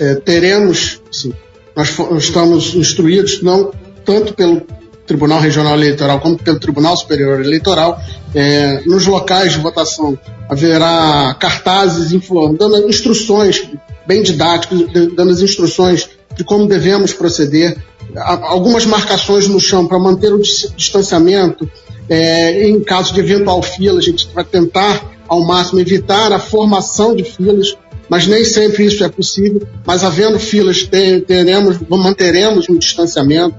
é, 0.00 0.14
teremos, 0.16 1.00
sim, 1.10 1.32
nós 1.76 1.96
estamos 2.18 2.74
instruídos 2.74 3.42
não 3.42 3.70
tanto 4.04 4.34
pelo 4.34 4.62
Tribunal 5.06 5.40
Regional 5.40 5.74
Eleitoral 5.74 6.20
como 6.20 6.38
pelo 6.38 6.58
Tribunal 6.58 6.96
Superior 6.96 7.40
Eleitoral, 7.40 8.00
é, 8.34 8.80
nos 8.86 9.06
locais 9.06 9.52
de 9.52 9.58
votação 9.58 10.18
haverá 10.48 11.34
cartazes 11.38 12.12
dando 12.56 12.88
instruções 12.88 13.68
bem 14.06 14.22
didáticas, 14.22 14.78
dando 15.14 15.30
as 15.30 15.40
instruções 15.40 16.08
de 16.36 16.44
como 16.44 16.66
devemos 16.66 17.12
proceder, 17.12 17.76
algumas 18.16 18.86
marcações 18.86 19.48
no 19.48 19.60
chão 19.60 19.86
para 19.86 19.98
manter 19.98 20.32
o 20.32 20.40
distanciamento. 20.40 21.70
É, 22.08 22.68
em 22.68 22.82
caso 22.82 23.14
de 23.14 23.20
eventual 23.20 23.62
fila, 23.62 23.98
a 23.98 24.02
gente 24.02 24.28
vai 24.34 24.44
tentar 24.44 25.10
ao 25.28 25.44
máximo 25.44 25.78
evitar 25.78 26.32
a 26.32 26.40
formação 26.40 27.14
de 27.14 27.22
filas, 27.22 27.76
mas 28.08 28.26
nem 28.26 28.44
sempre 28.44 28.84
isso 28.84 29.04
é 29.04 29.08
possível. 29.08 29.62
Mas 29.86 30.02
havendo 30.02 30.38
filas, 30.38 30.88
teremos, 31.26 31.78
manteremos 31.88 32.68
um 32.68 32.76
distanciamento. 32.76 33.54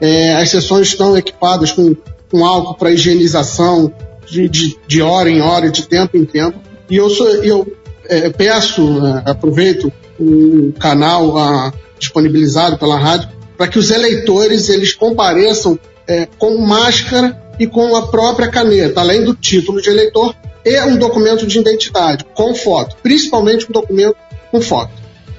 É, 0.00 0.34
as 0.34 0.50
sessões 0.50 0.88
estão 0.88 1.16
equipadas 1.16 1.70
com, 1.70 1.94
com 2.28 2.44
álcool 2.44 2.74
para 2.74 2.90
higienização 2.90 3.92
de, 4.26 4.48
de, 4.48 4.76
de, 4.88 5.00
hora 5.00 5.30
em 5.30 5.40
hora, 5.40 5.70
de 5.70 5.86
tempo 5.86 6.16
em 6.16 6.24
tempo. 6.24 6.58
E 6.90 6.96
eu, 6.96 7.08
sou, 7.08 7.28
eu 7.28 7.72
é, 8.08 8.28
peço, 8.30 8.82
é, 9.06 9.30
aproveito 9.30 9.92
o 10.18 10.72
canal 10.72 11.38
a, 11.38 11.72
disponibilizado 11.98 12.76
pela 12.78 12.98
rádio, 12.98 13.28
para 13.62 13.70
que 13.70 13.78
os 13.78 13.92
eleitores 13.92 14.68
eles 14.68 14.92
compareçam 14.92 15.78
é, 16.04 16.26
com 16.36 16.58
máscara 16.58 17.40
e 17.60 17.64
com 17.64 17.94
a 17.94 18.08
própria 18.08 18.48
caneta, 18.48 18.98
além 18.98 19.22
do 19.22 19.36
título 19.36 19.80
de 19.80 19.88
eleitor 19.88 20.34
e 20.64 20.80
um 20.80 20.96
documento 20.96 21.46
de 21.46 21.60
identidade 21.60 22.24
com 22.34 22.56
foto, 22.56 22.96
principalmente 23.04 23.66
um 23.68 23.72
documento 23.72 24.16
com 24.50 24.60
foto. 24.60 24.90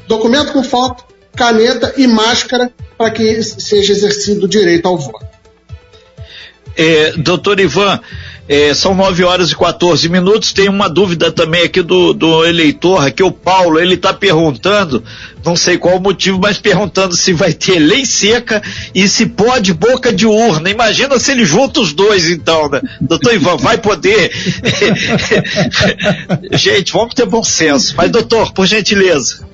Documento 0.08 0.54
com 0.54 0.64
foto, 0.64 1.04
caneta 1.36 1.94
e 1.98 2.08
máscara 2.08 2.72
para 2.98 3.12
que 3.12 3.44
seja 3.44 3.92
exercido 3.92 4.46
o 4.46 4.48
direito 4.48 4.88
ao 4.88 4.98
voto. 4.98 5.26
É, 6.78 7.12
doutor 7.18 7.60
Ivan, 7.60 8.00
É, 8.48 8.74
são 8.74 8.94
9 8.94 9.24
horas 9.24 9.52
e 9.52 9.56
14 9.56 10.10
minutos. 10.10 10.52
Tem 10.52 10.68
uma 10.68 10.90
dúvida 10.90 11.32
também 11.32 11.64
aqui 11.64 11.82
do, 11.82 12.14
do 12.14 12.46
eleitor, 12.46 13.06
aqui 13.06 13.24
o 13.24 13.32
Paulo, 13.32 13.80
ele 13.80 13.96
está 13.96 14.14
perguntando, 14.14 15.02
não 15.46 15.56
sei 15.56 15.78
qual 15.78 15.98
o 15.98 16.02
motivo, 16.02 16.40
mas 16.40 16.58
perguntando 16.58 17.16
se 17.16 17.32
vai 17.32 17.54
ter 17.54 17.80
lei 17.80 18.06
seca 18.06 18.62
e 18.94 19.08
se 19.08 19.28
pode 19.28 19.74
boca 19.74 20.12
de 20.12 20.26
urna. 20.26 20.70
Imagina 20.70 21.18
se 21.20 21.32
ele 21.32 21.46
junta 21.46 21.80
os 21.80 21.94
dois, 21.94 22.30
então, 22.30 22.70
né? 22.70 22.82
Doutor 23.00 23.34
Ivan, 23.34 23.56
vai 23.58 23.78
poder. 23.78 24.32
Gente, 26.52 26.92
vamos 26.92 27.14
ter 27.14 27.26
bom 27.26 27.44
senso. 27.44 27.94
Mas, 27.96 28.12
doutor, 28.12 28.52
por 28.52 28.66
gentileza. 28.66 29.48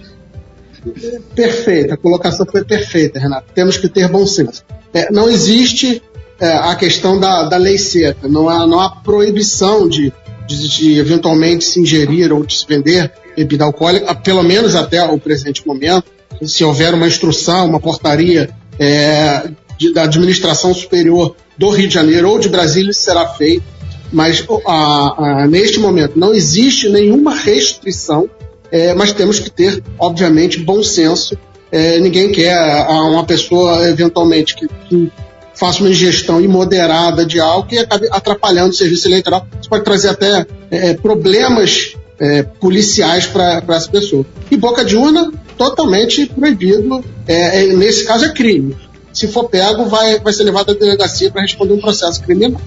Perfeita, 1.35 1.93
a 1.93 1.97
colocação 1.97 2.45
foi 2.49 2.63
perfeita, 2.63 3.19
Renato. 3.19 3.51
Temos 3.53 3.77
que 3.77 3.87
ter 3.87 4.07
bom 4.07 4.25
senso. 4.25 4.63
É, 4.93 5.11
não 5.11 5.29
existe 5.29 6.01
é, 6.39 6.51
a 6.51 6.75
questão 6.75 7.19
da, 7.19 7.43
da 7.43 7.57
lei 7.57 7.77
seca, 7.77 8.27
não 8.27 8.49
há, 8.49 8.65
não 8.65 8.79
há 8.79 8.89
proibição 8.89 9.87
de, 9.87 10.13
de, 10.47 10.67
de, 10.69 10.99
eventualmente 10.99 11.65
se 11.65 11.79
ingerir 11.79 12.31
ou 12.33 12.43
de 12.43 12.57
se 12.57 12.65
vender 12.67 13.11
bebida 13.35 13.63
alcoólica, 13.63 14.13
pelo 14.15 14.43
menos 14.43 14.75
até 14.75 15.03
o 15.03 15.17
presente 15.19 15.65
momento. 15.65 16.05
Se 16.43 16.63
houver 16.63 16.93
uma 16.93 17.07
instrução, 17.07 17.65
uma 17.67 17.79
portaria 17.79 18.49
é, 18.77 19.49
de, 19.77 19.93
da 19.93 20.03
administração 20.03 20.73
superior 20.73 21.35
do 21.57 21.69
Rio 21.69 21.87
de 21.87 21.93
Janeiro 21.93 22.29
ou 22.29 22.39
de 22.39 22.49
Brasília, 22.49 22.91
isso 22.91 23.01
será 23.01 23.27
feito. 23.27 23.63
Mas 24.11 24.43
a, 24.65 25.43
a, 25.43 25.47
neste 25.47 25.79
momento 25.79 26.17
não 26.17 26.33
existe 26.33 26.89
nenhuma 26.89 27.35
restrição 27.35 28.29
é, 28.71 28.93
mas 28.93 29.13
temos 29.13 29.39
que 29.39 29.49
ter, 29.49 29.83
obviamente, 29.97 30.59
bom 30.59 30.83
senso. 30.83 31.37
É, 31.71 31.99
ninguém 31.99 32.31
quer 32.31 32.55
uma 32.87 33.25
pessoa, 33.25 33.87
eventualmente, 33.87 34.55
que, 34.55 34.67
que, 34.67 35.11
faça 35.59 35.81
uma 35.81 35.89
ingestão 35.89 36.39
imoderada 36.39 37.25
de 37.25 37.39
álcool 37.39 37.75
e 37.75 37.79
acabe 37.79 38.07
atrapalhando 38.11 38.69
o 38.69 38.73
serviço 38.73 39.07
eleitoral. 39.07 39.45
Isso 39.59 39.69
pode 39.69 39.83
trazer 39.83 40.09
até 40.09 40.47
é, 40.71 40.93
problemas 40.93 41.95
é, 42.17 42.43
policiais 42.43 43.25
para 43.25 43.61
essa 43.67 43.89
pessoa. 43.89 44.25
E 44.49 44.55
boca 44.55 44.85
de 44.85 44.95
urna, 44.95 45.31
totalmente 45.57 46.25
proibido. 46.27 47.03
É, 47.27 47.63
é, 47.63 47.73
nesse 47.73 48.05
caso, 48.05 48.25
é 48.25 48.29
crime. 48.29 48.75
Se 49.11 49.27
for 49.27 49.49
pego, 49.49 49.85
vai, 49.85 50.19
vai 50.19 50.31
ser 50.31 50.43
levado 50.43 50.71
à 50.71 50.73
delegacia 50.73 51.29
para 51.29 51.41
responder 51.41 51.73
um 51.73 51.81
processo 51.81 52.21
criminal. 52.23 52.61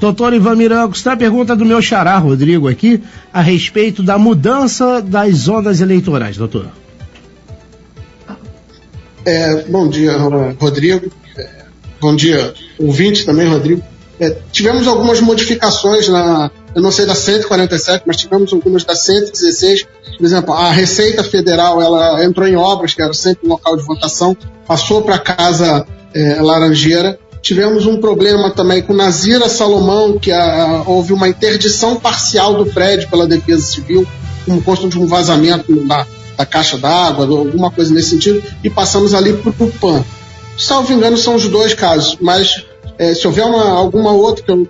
Doutor 0.00 0.34
Ivan 0.34 0.56
Mirangos, 0.56 1.02
tem 1.02 1.12
a 1.12 1.16
pergunta 1.16 1.54
do 1.54 1.64
meu 1.64 1.80
xará, 1.80 2.18
Rodrigo, 2.18 2.68
aqui, 2.68 3.02
a 3.32 3.40
respeito 3.40 4.02
da 4.02 4.18
mudança 4.18 5.00
das 5.00 5.34
zonas 5.36 5.80
eleitorais, 5.80 6.36
doutor. 6.36 6.66
É, 9.24 9.62
bom 9.62 9.88
dia, 9.88 10.16
Rodrigo. 10.58 11.10
É, 11.36 11.65
bom 12.00 12.14
dia, 12.14 12.54
ouvinte 12.78 13.24
também, 13.24 13.48
Rodrigo. 13.48 13.82
É, 14.18 14.34
tivemos 14.50 14.86
algumas 14.86 15.20
modificações 15.20 16.08
na, 16.08 16.50
eu 16.74 16.80
não 16.80 16.90
sei 16.90 17.04
da 17.04 17.14
147, 17.14 18.04
mas 18.06 18.16
tivemos 18.16 18.52
algumas 18.52 18.84
da 18.84 18.94
116. 18.96 19.86
Por 20.16 20.24
exemplo, 20.24 20.54
a 20.54 20.70
Receita 20.70 21.22
Federal, 21.22 21.82
ela 21.82 22.24
entrou 22.24 22.46
em 22.48 22.56
obras, 22.56 22.94
que 22.94 23.02
era 23.02 23.12
sempre 23.12 23.46
um 23.46 23.50
local 23.50 23.76
de 23.76 23.82
votação, 23.82 24.36
passou 24.66 25.02
para 25.02 25.16
a 25.16 25.18
Casa 25.18 25.86
é, 26.14 26.40
Laranjeira, 26.40 27.18
Tivemos 27.46 27.86
um 27.86 28.00
problema 28.00 28.50
também 28.50 28.82
com 28.82 28.92
Nazira 28.92 29.48
Salomão, 29.48 30.18
que 30.18 30.32
a, 30.32 30.82
houve 30.84 31.12
uma 31.12 31.28
interdição 31.28 31.94
parcial 31.94 32.54
do 32.54 32.66
prédio 32.72 33.08
pela 33.08 33.24
Defesa 33.24 33.62
Civil, 33.62 34.04
como 34.44 34.60
consta 34.60 34.88
de 34.88 34.98
um 34.98 35.06
vazamento 35.06 35.72
da, 35.86 36.04
da 36.36 36.44
caixa 36.44 36.76
d'água, 36.76 37.24
alguma 37.24 37.70
coisa 37.70 37.94
nesse 37.94 38.10
sentido, 38.10 38.42
e 38.64 38.68
passamos 38.68 39.14
ali 39.14 39.32
para 39.32 39.52
o 39.64 39.70
PAN. 39.70 40.04
Salvo 40.58 40.92
engano, 40.92 41.16
são 41.16 41.34
os 41.34 41.48
dois 41.48 41.74
casos, 41.74 42.16
mas 42.20 42.64
é, 42.98 43.14
se 43.14 43.26
houver 43.26 43.44
uma, 43.44 43.70
alguma 43.70 44.12
outra, 44.12 44.44
que 44.44 44.50
eu, 44.50 44.68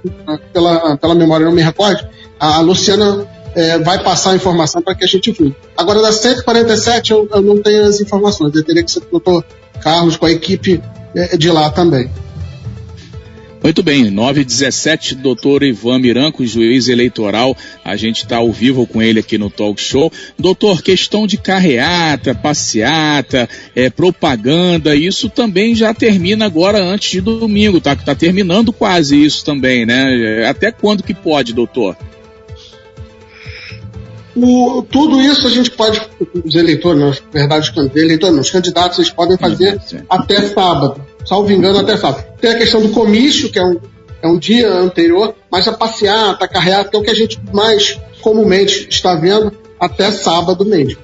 pela, 0.52 0.96
pela 0.96 1.14
memória 1.14 1.46
não 1.46 1.52
me 1.52 1.62
recordo, 1.62 2.06
a 2.38 2.60
Luciana 2.60 3.26
é, 3.54 3.78
vai 3.78 4.02
passar 4.02 4.32
a 4.32 4.36
informação 4.36 4.82
para 4.82 4.94
que 4.94 5.04
a 5.04 5.08
gente 5.08 5.32
vê. 5.32 5.54
Agora, 5.76 6.02
da 6.02 6.12
147, 6.12 7.12
eu, 7.12 7.28
eu, 7.32 7.42
não 7.42 7.62
tenho 7.62 7.84
as 7.84 8.00
informações, 8.00 8.54
eu 8.54 8.64
teria 8.64 8.84
que 8.84 8.90
ser 8.90 8.98
o 8.98 9.10
doutor 9.10 9.44
Carlos 9.80 10.16
com 10.16 10.26
a 10.26 10.30
equipe 10.30 10.82
é, 11.14 11.36
de 11.36 11.50
lá 11.50 11.70
também. 11.70 12.10
Muito 13.66 13.82
bem, 13.82 14.12
917, 14.12 15.16
doutor 15.16 15.64
Ivan 15.64 15.98
Miranco, 15.98 16.46
juiz 16.46 16.86
eleitoral. 16.86 17.56
A 17.84 17.96
gente 17.96 18.18
está 18.18 18.36
ao 18.36 18.52
vivo 18.52 18.86
com 18.86 19.02
ele 19.02 19.18
aqui 19.18 19.36
no 19.36 19.50
Talk 19.50 19.80
Show. 19.80 20.12
Doutor, 20.38 20.82
questão 20.82 21.26
de 21.26 21.36
carreata, 21.36 22.32
passeata, 22.32 23.48
é, 23.74 23.90
propaganda, 23.90 24.94
isso 24.94 25.28
também 25.28 25.74
já 25.74 25.92
termina 25.92 26.46
agora 26.46 26.80
antes 26.80 27.10
de 27.10 27.20
domingo, 27.20 27.80
tá? 27.80 27.96
Tá 27.96 28.14
terminando 28.14 28.72
quase 28.72 29.20
isso 29.20 29.44
também, 29.44 29.84
né? 29.84 30.46
Até 30.48 30.70
quando 30.70 31.02
que 31.02 31.12
pode, 31.12 31.52
doutor? 31.52 31.96
O, 34.36 34.80
tudo 34.88 35.20
isso 35.20 35.44
a 35.44 35.50
gente 35.50 35.72
pode, 35.72 36.00
os 36.44 36.54
eleitores, 36.54 37.00
na 37.00 37.16
verdade, 37.32 37.72
os 37.76 37.96
eleitores, 37.96 38.38
os 38.38 38.48
candidatos, 38.48 38.98
eles 39.00 39.10
podem 39.10 39.36
fazer 39.36 39.80
até 40.08 40.40
sábado 40.42 41.15
salvo 41.26 41.50
engano, 41.50 41.78
até 41.78 41.96
sábado. 41.96 42.24
Tem 42.40 42.52
a 42.52 42.58
questão 42.58 42.80
do 42.80 42.90
comício, 42.90 43.50
que 43.50 43.58
é 43.58 43.64
um, 43.64 43.78
é 44.22 44.28
um 44.28 44.38
dia 44.38 44.72
anterior, 44.72 45.34
mas 45.50 45.68
a 45.68 45.72
passeata, 45.72 46.44
a 46.44 46.48
carreata, 46.48 46.90
que 46.90 46.96
é 46.96 46.98
o 46.98 47.02
que 47.02 47.10
a 47.10 47.14
gente 47.14 47.38
mais 47.52 47.98
comumente 48.20 48.86
está 48.88 49.14
vendo 49.14 49.52
até 49.78 50.10
sábado 50.10 50.64
mesmo. 50.64 50.98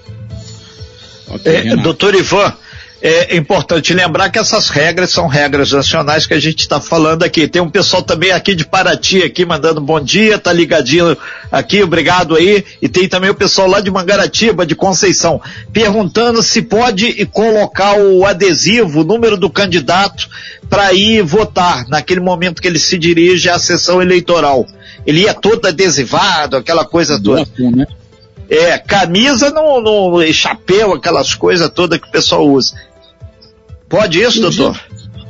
Okay, 1.29 1.57
é, 1.57 1.77
doutor 1.77 2.15
Ivan, 2.15 2.55
é 3.05 3.37
importante 3.37 3.93
lembrar 3.93 4.31
que 4.31 4.39
essas 4.39 4.69
regras 4.69 5.11
são 5.11 5.27
regras 5.27 5.73
nacionais 5.73 6.25
que 6.25 6.35
a 6.35 6.41
gente 6.41 6.61
está 6.61 6.81
falando 6.81 7.25
aqui. 7.25 7.49
Tem 7.49 7.61
um 7.61 7.69
pessoal 7.69 8.01
também 8.01 8.31
aqui 8.31 8.55
de 8.55 8.65
Paraty 8.65 9.25
aqui 9.25 9.45
mandando 9.45 9.81
bom 9.81 10.01
dia, 10.01 10.39
tá 10.39 10.53
ligadinho 10.53 11.17
aqui, 11.51 11.83
obrigado 11.83 12.37
aí. 12.37 12.65
E 12.81 12.89
tem 12.89 13.09
também 13.09 13.29
o 13.29 13.35
pessoal 13.35 13.67
lá 13.67 13.81
de 13.81 13.91
Mangaratiba, 13.91 14.65
de 14.65 14.77
Conceição, 14.77 15.43
perguntando 15.73 16.41
se 16.45 16.63
pode 16.63 17.27
colocar 17.27 17.99
o 17.99 18.25
adesivo, 18.25 19.01
o 19.01 19.05
número 19.05 19.37
do 19.37 19.51
candidato 19.51 20.29
para 20.71 20.93
ir 20.93 21.25
votar 21.25 21.89
naquele 21.89 22.21
momento 22.21 22.63
que 22.63 22.69
ele 22.69 22.79
se 22.79 22.97
dirige 22.97 23.51
à 23.51 23.59
sessão 23.59 24.01
eleitoral. 24.01 24.65
Ele 25.05 25.23
ia 25.23 25.35
todo 25.35 25.67
adesivado, 25.67 26.57
aquela 26.57 26.85
coisa 26.85 27.21
toda. 27.21 27.45
Né? 27.59 27.85
É, 28.49 28.79
camisa 28.79 29.51
no, 29.51 29.81
no 29.81 30.33
chapéu, 30.33 30.93
aquelas 30.93 31.35
coisas 31.35 31.69
todas 31.69 31.99
que 31.99 32.07
o 32.07 32.13
pessoal 32.13 32.47
usa. 32.47 32.92
Pode 33.93 34.23
isso, 34.23 34.41
no 34.41 34.51
doutor? 34.51 34.73
Dia, 34.73 35.27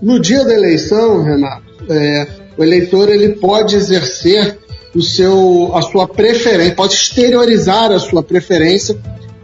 no 0.00 0.18
dia 0.18 0.42
da 0.42 0.54
eleição, 0.54 1.22
Renato, 1.22 1.62
é, 1.90 2.26
o 2.56 2.64
eleitor 2.64 3.10
ele 3.10 3.34
pode 3.34 3.76
exercer 3.76 4.58
o 4.94 5.02
seu, 5.02 5.70
a 5.74 5.82
sua 5.82 6.08
preferência, 6.08 6.74
pode 6.74 6.94
exteriorizar 6.94 7.92
a 7.92 7.98
sua 7.98 8.22
preferência 8.22 8.96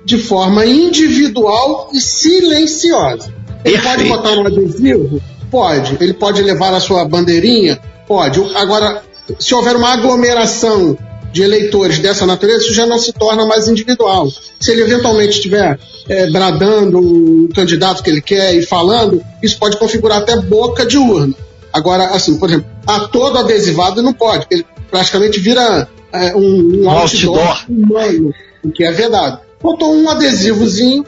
de 0.06 0.16
forma 0.16 0.64
individual 0.64 1.90
e 1.92 2.00
silenciosa. 2.00 3.30
Ele 3.62 3.78
Perfeito. 3.78 4.08
pode 4.08 4.08
botar 4.08 4.38
um 4.38 4.46
adesivo? 4.46 5.20
Pode. 5.50 5.98
Ele 6.00 6.14
pode 6.14 6.42
levar 6.42 6.72
a 6.72 6.80
sua 6.80 7.04
bandeirinha? 7.04 7.78
Pode. 8.08 8.40
Agora, 8.56 9.02
se 9.38 9.54
houver 9.54 9.76
uma 9.76 9.92
aglomeração 9.92 10.96
de 11.32 11.42
eleitores 11.42 11.98
dessa 11.98 12.26
natureza, 12.26 12.64
isso 12.64 12.74
já 12.74 12.86
não 12.86 12.98
se 12.98 13.12
torna 13.12 13.46
mais 13.46 13.66
individual. 13.68 14.28
Se 14.60 14.70
ele 14.70 14.82
eventualmente 14.82 15.36
estiver 15.36 15.78
é, 16.08 16.30
bradando 16.30 16.98
o 16.98 17.48
candidato 17.54 18.02
que 18.02 18.10
ele 18.10 18.20
quer 18.20 18.54
e 18.54 18.62
falando, 18.62 19.22
isso 19.42 19.58
pode 19.58 19.78
configurar 19.78 20.18
até 20.18 20.36
boca 20.36 20.84
de 20.84 20.98
urna. 20.98 21.34
Agora, 21.72 22.08
assim, 22.08 22.38
por 22.38 22.50
exemplo, 22.50 22.66
a 22.86 23.00
todo 23.00 23.38
adesivado 23.38 24.02
não 24.02 24.12
pode, 24.12 24.46
ele 24.50 24.64
praticamente 24.90 25.40
vira 25.40 25.88
é, 26.12 26.36
um, 26.36 26.82
um 26.82 26.90
outdoor, 26.90 27.38
outdoor 27.38 27.64
humano, 27.68 28.34
o 28.62 28.70
que 28.70 28.84
é 28.84 28.92
vedado. 28.92 29.40
Botou 29.60 29.94
um 29.94 30.08
adesivozinho 30.10 31.04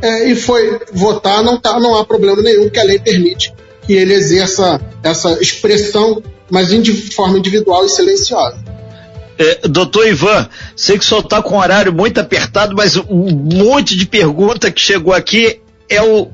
é, 0.00 0.28
e 0.28 0.36
foi 0.36 0.78
votar, 0.92 1.42
não, 1.42 1.58
tá, 1.58 1.80
não 1.80 1.98
há 1.98 2.04
problema 2.04 2.40
nenhum, 2.40 2.70
que 2.70 2.78
a 2.78 2.84
lei 2.84 2.98
permite 2.98 3.52
que 3.86 3.92
ele 3.92 4.14
exerça 4.14 4.80
essa 5.02 5.32
expressão, 5.40 6.22
mas 6.50 6.68
de 6.68 6.92
forma 7.12 7.38
individual 7.38 7.84
e 7.84 7.88
silenciosa. 7.88 8.63
É, 9.36 9.66
doutor 9.68 10.06
Ivan, 10.06 10.48
sei 10.76 10.96
que 10.98 11.04
senhor 11.04 11.20
está 11.20 11.42
com 11.42 11.58
horário 11.58 11.92
muito 11.92 12.20
apertado, 12.20 12.74
mas 12.76 12.96
um 12.96 13.30
monte 13.32 13.96
de 13.96 14.06
pergunta 14.06 14.70
que 14.70 14.80
chegou 14.80 15.12
aqui 15.12 15.60
é 15.88 16.00
o 16.00 16.28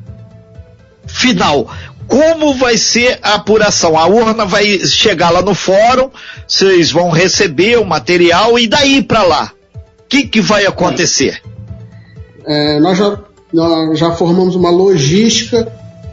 final. 1.07 1.71
Como 2.07 2.55
vai 2.55 2.77
ser 2.77 3.19
a 3.23 3.35
apuração? 3.35 3.97
A 3.97 4.07
urna 4.07 4.45
vai 4.45 4.81
chegar 4.81 5.31
lá 5.31 5.41
no 5.41 5.55
fórum, 5.55 6.11
vocês 6.47 6.91
vão 6.91 7.09
receber 7.11 7.79
o 7.79 7.85
material 7.85 8.59
e 8.59 8.67
daí 8.67 9.03
para 9.03 9.23
lá? 9.23 9.53
O 9.75 10.09
que, 10.09 10.25
que 10.25 10.41
vai 10.41 10.67
acontecer? 10.67 11.41
É, 12.45 12.81
nós, 12.81 12.99
já, 12.99 13.19
nós 13.53 13.99
já 13.99 14.11
formamos 14.13 14.57
uma 14.57 14.71
logística 14.71 15.73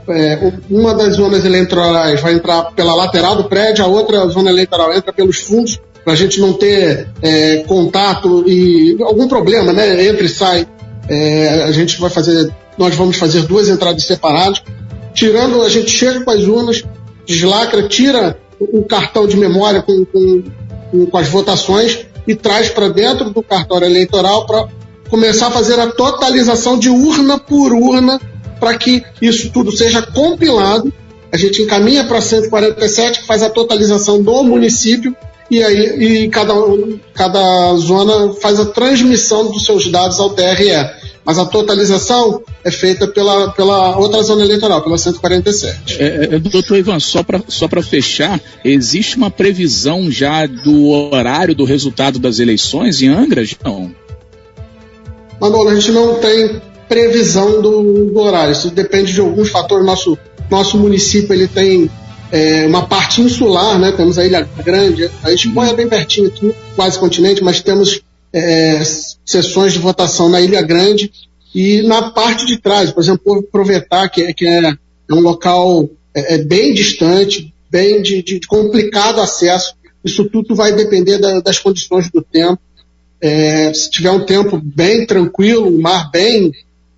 é, 0.09 0.53
uma 0.69 0.93
das 0.93 1.15
zonas 1.15 1.43
eleitorais 1.43 2.21
vai 2.21 2.33
entrar 2.33 2.71
pela 2.71 2.95
lateral 2.95 3.35
do 3.35 3.43
prédio, 3.43 3.83
a 3.83 3.87
outra 3.87 4.25
zona 4.27 4.49
eleitoral 4.49 4.93
entra 4.93 5.11
pelos 5.11 5.39
fundos 5.39 5.79
para 6.07 6.13
a 6.13 6.15
gente 6.15 6.39
não 6.39 6.53
ter 6.53 7.09
é, 7.21 7.57
contato 7.67 8.45
e 8.47 8.95
algum 9.01 9.27
problema, 9.27 9.73
né? 9.73 10.07
Entra 10.07 10.23
e 10.23 10.29
sai. 10.29 10.65
É, 11.09 11.63
a 11.63 11.71
gente 11.73 11.99
vai 11.99 12.09
fazer, 12.09 12.49
nós 12.77 12.95
vamos 12.95 13.17
fazer 13.17 13.41
duas 13.41 13.67
entradas 13.67 14.05
separadas. 14.05 14.63
Tirando, 15.13 15.61
a 15.63 15.67
gente 15.67 15.91
chega 15.91 16.23
com 16.23 16.31
as 16.31 16.43
urnas, 16.43 16.81
deslacra, 17.25 17.89
tira 17.89 18.39
um 18.57 18.83
cartão 18.83 19.27
de 19.27 19.35
memória 19.35 19.81
com, 19.81 20.05
com, 20.05 20.43
com 21.11 21.17
as 21.17 21.27
votações 21.27 22.05
e 22.25 22.33
traz 22.33 22.69
para 22.69 22.87
dentro 22.87 23.29
do 23.29 23.43
cartório 23.43 23.85
eleitoral 23.85 24.45
para 24.45 24.69
começar 25.09 25.47
a 25.47 25.51
fazer 25.51 25.77
a 25.77 25.87
totalização 25.87 26.79
de 26.79 26.89
urna 26.89 27.37
por 27.37 27.73
urna 27.73 28.17
para 28.61 28.77
que 28.77 29.03
isso 29.21 29.49
tudo 29.51 29.75
seja 29.75 30.01
compilado. 30.01 30.93
A 31.33 31.35
gente 31.35 31.61
encaminha 31.61 32.05
para 32.05 32.21
147, 32.21 33.19
que 33.19 33.27
faz 33.27 33.43
a 33.43 33.49
totalização 33.49 34.23
do 34.23 34.41
município, 34.45 35.13
e 35.49 35.63
aí 35.63 36.23
e 36.23 36.29
cada, 36.29 36.53
cada 37.13 37.75
zona 37.75 38.33
faz 38.33 38.59
a 38.59 38.65
transmissão 38.65 39.51
dos 39.51 39.65
seus 39.65 39.89
dados 39.91 40.19
ao 40.19 40.31
TRE 40.31 40.71
mas 41.27 41.37
a 41.37 41.45
totalização 41.45 42.41
é 42.63 42.71
feita 42.71 43.05
pela, 43.05 43.51
pela 43.51 43.97
outra 43.97 44.23
zona 44.23 44.45
eleitoral, 44.45 44.81
pela 44.81 44.97
147. 44.97 46.01
É, 46.01 46.05
é, 46.05 46.39
doutor 46.39 46.77
Ivan, 46.77 47.01
só 47.01 47.21
para 47.21 47.41
só 47.49 47.67
fechar, 47.83 48.39
existe 48.63 49.17
uma 49.17 49.29
previsão 49.29 50.09
já 50.09 50.45
do 50.45 50.87
horário 50.87 51.53
do 51.53 51.65
resultado 51.65 52.17
das 52.17 52.39
eleições 52.39 53.01
em 53.01 53.09
Angra, 53.09 53.43
não? 53.61 53.93
Manolo, 55.37 55.67
a 55.67 55.75
gente 55.75 55.91
não 55.91 56.15
tem 56.15 56.61
previsão 56.87 57.61
do, 57.61 58.05
do 58.05 58.19
horário, 58.19 58.53
isso 58.53 58.69
depende 58.69 59.11
de 59.11 59.19
alguns 59.19 59.49
fatores. 59.49 59.85
Nosso, 59.85 60.17
nosso 60.49 60.77
município 60.77 61.33
ele 61.33 61.49
tem 61.49 61.91
é, 62.31 62.65
uma 62.65 62.87
parte 62.87 63.21
insular, 63.21 63.79
né? 63.79 63.91
temos 63.91 64.17
a 64.17 64.25
Ilha 64.25 64.47
Grande, 64.63 65.09
a 65.23 65.31
Espanha 65.31 65.71
é 65.71 65.75
bem 65.75 65.87
pertinho 65.87 66.27
aqui, 66.27 66.53
quase 66.75 66.99
continente, 66.99 67.43
mas 67.43 67.61
temos 67.61 68.01
é, 68.33 68.81
sessões 69.25 69.73
de 69.73 69.79
votação 69.79 70.29
na 70.29 70.41
Ilha 70.41 70.61
Grande 70.61 71.11
e 71.55 71.81
na 71.83 72.11
parte 72.11 72.45
de 72.45 72.57
trás, 72.57 72.91
por 72.91 73.01
exemplo, 73.01 73.39
aproveitar 73.39 74.09
que, 74.09 74.33
que 74.33 74.45
é, 74.45 74.69
é, 74.69 75.13
um 75.13 75.21
local 75.21 75.89
é, 76.13 76.35
é 76.35 76.37
bem 76.37 76.73
distante, 76.73 77.53
bem 77.69 78.01
de, 78.01 78.21
de, 78.21 78.39
complicado 78.41 79.21
acesso. 79.21 79.73
Isso 80.03 80.25
tudo 80.25 80.55
vai 80.55 80.73
depender 80.73 81.17
da, 81.17 81.39
das 81.39 81.59
condições 81.59 82.09
do 82.11 82.21
tempo. 82.21 82.59
É, 83.19 83.73
se 83.73 83.89
tiver 83.89 84.11
um 84.11 84.25
tempo 84.25 84.61
bem 84.63 85.05
tranquilo, 85.05 85.67
um 85.67 85.81
mar 85.81 86.11
bem, 86.11 86.51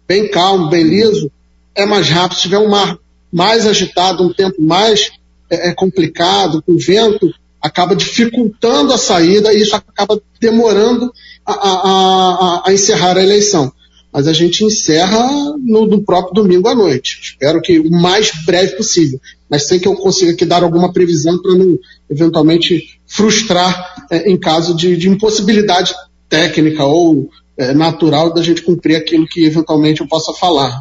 bem 0.07 0.29
calmo, 0.29 0.69
bem 0.69 0.83
liso, 0.83 1.31
é 1.75 1.85
mais 1.85 2.09
rápido. 2.09 2.35
Se 2.35 2.41
tiver 2.43 2.57
um 2.57 2.69
mar 2.69 2.97
mais 3.31 3.65
agitado, 3.65 4.23
um 4.23 4.33
tempo 4.33 4.61
mais 4.61 5.11
é, 5.49 5.69
é 5.69 5.73
complicado, 5.73 6.61
com 6.61 6.77
vento, 6.77 7.33
acaba 7.61 7.95
dificultando 7.95 8.93
a 8.93 8.97
saída 8.97 9.53
e 9.53 9.61
isso 9.61 9.75
acaba 9.75 10.21
demorando 10.39 11.11
a, 11.45 11.53
a, 11.53 11.73
a, 11.81 12.63
a 12.67 12.73
encerrar 12.73 13.17
a 13.17 13.23
eleição. 13.23 13.71
Mas 14.11 14.27
a 14.27 14.33
gente 14.33 14.63
encerra 14.63 15.55
no, 15.59 15.85
no, 15.85 16.03
próprio 16.03 16.41
domingo 16.41 16.67
à 16.67 16.73
noite. 16.73 17.19
Espero 17.21 17.61
que 17.61 17.79
o 17.79 17.91
mais 17.91 18.31
breve 18.43 18.75
possível. 18.75 19.19
Mas 19.49 19.67
sem 19.67 19.79
que 19.79 19.87
eu 19.87 19.95
consiga 19.95 20.31
aqui 20.31 20.45
dar 20.45 20.63
alguma 20.63 20.91
previsão 20.91 21.39
para 21.39 21.53
não 21.53 21.77
eventualmente 22.09 22.99
frustrar 23.05 24.07
é, 24.09 24.29
em 24.29 24.37
caso 24.37 24.75
de, 24.75 24.97
de, 24.97 25.09
impossibilidade 25.09 25.93
técnica 26.27 26.83
ou 26.83 27.29
é, 27.55 27.73
natural 27.73 28.33
da 28.33 28.41
gente 28.41 28.63
cumprir 28.63 28.95
aquilo 28.95 29.27
que 29.27 29.45
eventualmente 29.45 30.01
eu 30.01 30.07
possa 30.07 30.33
falar. 30.33 30.75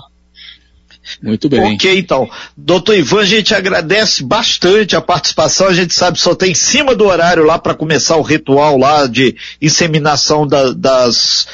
Muito 1.22 1.48
bem. 1.48 1.74
Ok, 1.74 1.98
então. 1.98 2.28
Doutor 2.56 2.96
Ivan, 2.96 3.20
a 3.20 3.24
gente 3.24 3.54
agradece 3.54 4.22
bastante 4.22 4.96
a 4.96 5.00
participação. 5.00 5.68
A 5.68 5.74
gente 5.74 5.94
sabe 5.94 6.20
só 6.20 6.34
tem 6.34 6.52
em 6.52 6.54
cima 6.54 6.94
do 6.94 7.06
horário 7.06 7.44
lá 7.44 7.58
para 7.58 7.74
começar 7.74 8.16
o 8.16 8.22
ritual 8.22 8.78
lá 8.78 9.06
de 9.06 9.36
inseminação 9.60 10.46
da, 10.46 10.72
das, 10.72 11.46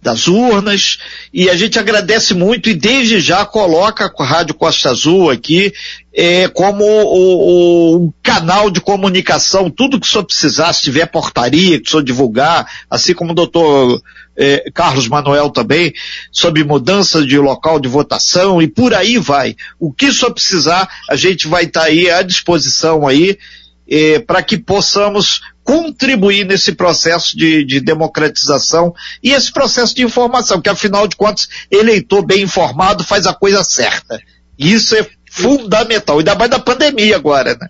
das 0.00 0.28
urnas. 0.28 0.98
E 1.32 1.50
a 1.50 1.56
gente 1.56 1.78
agradece 1.78 2.34
muito 2.34 2.68
e 2.68 2.74
desde 2.74 3.20
já 3.20 3.44
coloca 3.44 4.12
a 4.18 4.24
Rádio 4.24 4.54
Costa 4.54 4.90
Azul 4.90 5.30
aqui 5.30 5.72
é, 6.14 6.48
como 6.48 6.84
o, 6.84 7.94
o, 7.94 7.96
um 7.96 8.12
canal 8.22 8.70
de 8.70 8.80
comunicação, 8.80 9.70
tudo 9.70 10.00
que 10.00 10.06
o 10.06 10.10
senhor 10.10 10.24
precisar, 10.24 10.72
se 10.72 10.82
tiver 10.82 11.06
portaria 11.06 11.80
que 11.80 11.86
o 11.86 11.90
senhor 11.90 12.02
divulgar, 12.02 12.68
assim 12.90 13.14
como 13.14 13.30
o 13.30 13.34
doutor 13.34 14.02
é, 14.36 14.70
Carlos 14.72 15.06
Manuel 15.06 15.50
também, 15.50 15.92
sobre 16.32 16.64
mudança 16.64 17.24
de 17.24 17.38
local 17.38 17.78
de 17.78 17.88
votação 17.88 18.60
e 18.60 18.66
por 18.66 18.94
aí 18.94 19.18
vai. 19.18 19.54
O 19.78 19.92
que 19.92 20.10
só 20.12 20.30
precisar, 20.30 20.88
a 21.08 21.14
gente 21.14 21.46
vai 21.46 21.64
estar 21.64 21.82
tá 21.82 21.86
aí 21.86 22.10
à 22.10 22.22
disposição 22.22 23.06
aí, 23.06 23.38
é, 23.88 24.18
para 24.18 24.42
que 24.42 24.58
possamos 24.58 25.40
contribuir 25.64 26.46
nesse 26.46 26.72
processo 26.72 27.36
de, 27.36 27.64
de, 27.64 27.80
democratização 27.80 28.94
e 29.22 29.32
esse 29.32 29.52
processo 29.52 29.94
de 29.94 30.02
informação, 30.02 30.60
que 30.60 30.68
afinal 30.68 31.06
de 31.06 31.16
contas, 31.16 31.48
eleitor 31.70 32.24
bem 32.24 32.42
informado 32.42 33.04
faz 33.04 33.26
a 33.26 33.34
coisa 33.34 33.62
certa. 33.62 34.20
Isso 34.58 34.96
é 34.96 35.06
fundamental, 35.30 36.18
ainda 36.18 36.34
mais 36.34 36.50
da 36.50 36.58
pandemia 36.58 37.16
agora, 37.16 37.56
né? 37.60 37.68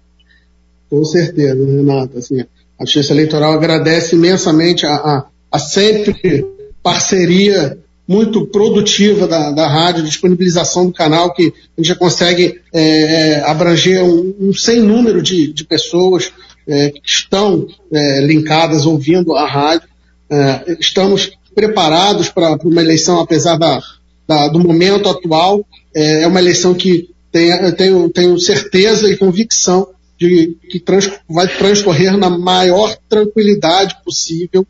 Com 0.89 1.05
certeza, 1.05 1.55
Renato. 1.55 2.19
Assim, 2.19 2.41
a 2.41 2.85
Justiça 2.85 3.13
Eleitoral 3.13 3.53
agradece 3.53 4.17
imensamente 4.17 4.87
a, 4.87 4.95
a, 4.95 5.27
a 5.53 5.59
sempre 5.59 6.47
parceria 6.83 7.79
muito 8.09 8.47
produtiva 8.47 9.29
da, 9.29 9.51
da 9.51 9.69
rádio, 9.69 10.03
disponibilização 10.03 10.87
do 10.87 10.93
canal, 10.93 11.35
que 11.35 11.53
a 11.77 11.81
gente 11.81 11.89
já 11.89 11.95
consegue 11.95 12.59
é, 12.73 12.81
é, 12.81 13.41
abranger 13.43 14.03
um, 14.03 14.35
um 14.41 14.55
sem 14.55 14.81
número 14.81 15.21
de, 15.21 15.53
de 15.53 15.63
pessoas 15.63 16.33
é, 16.67 16.89
que 16.91 17.03
estão 17.05 17.67
é, 17.93 18.21
linkadas 18.23 18.87
ouvindo 18.87 19.37
a 19.37 19.47
rádio. 19.47 19.87
É, 20.31 20.77
estamos 20.81 21.33
preparados 21.55 22.31
para 22.31 22.57
uma 22.65 22.81
eleição, 22.81 23.21
apesar 23.21 23.59
da, 23.59 23.83
da, 24.27 24.49
do 24.49 24.59
momento 24.59 25.11
atual. 25.11 25.67
É, 25.95 26.23
é 26.23 26.27
uma 26.27 26.41
eleição 26.41 26.73
que 26.73 27.11
tem, 27.31 27.51
eu 27.51 27.77
tenho, 27.77 28.09
tenho 28.09 28.39
certeza 28.39 29.07
e 29.07 29.19
convicção 29.19 29.89
de 30.19 30.57
que 30.71 30.81
trans, 30.81 31.11
vai 31.29 31.47
transcorrer 31.47 32.17
na 32.17 32.31
maior 32.31 32.97
tranquilidade 33.07 33.97
possível. 34.03 34.67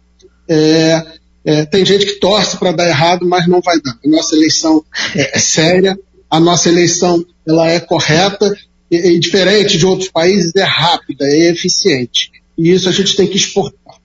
É, 0.48 1.18
é, 1.44 1.64
tem 1.64 1.84
gente 1.84 2.04
que 2.04 2.20
torce 2.20 2.56
para 2.56 2.72
dar 2.72 2.88
errado, 2.88 3.26
mas 3.26 3.46
não 3.46 3.60
vai 3.60 3.80
dar. 3.80 3.92
A 4.04 4.08
nossa 4.08 4.34
eleição 4.34 4.84
é, 5.14 5.36
é 5.36 5.38
séria, 5.38 5.98
a 6.30 6.38
nossa 6.38 6.68
eleição 6.68 7.24
ela 7.46 7.70
é 7.70 7.80
correta 7.80 8.54
e, 8.90 8.96
e, 8.96 9.18
diferente 9.18 9.78
de 9.78 9.86
outros 9.86 10.10
países 10.10 10.54
é 10.56 10.62
rápida, 10.62 11.24
é 11.26 11.50
eficiente. 11.50 12.30
E 12.56 12.70
isso 12.70 12.88
a 12.88 12.92
gente 12.92 13.16
tem 13.16 13.26
que 13.26 13.36
exportar. 13.36 13.96